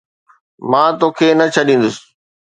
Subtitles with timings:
[0.69, 1.95] مان توکي نه ڇڏيندس